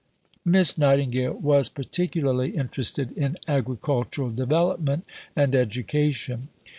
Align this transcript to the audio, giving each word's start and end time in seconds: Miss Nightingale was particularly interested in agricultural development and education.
Miss 0.43 0.79
Nightingale 0.79 1.33
was 1.35 1.69
particularly 1.69 2.55
interested 2.57 3.11
in 3.11 3.37
agricultural 3.47 4.31
development 4.31 5.05
and 5.35 5.53
education. 5.53 6.49